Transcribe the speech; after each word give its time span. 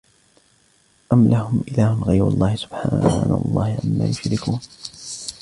أَمْ 1.13 1.27
لَهُمْ 1.27 1.63
إِلَهٌ 1.71 2.03
غَيْرُ 2.03 2.27
اللَّهِ 2.27 2.55
سُبْحَانَ 2.55 3.41
اللَّهِ 3.45 3.77
عَمَّا 3.83 4.05
يُشْرِكُونَ 4.05 4.59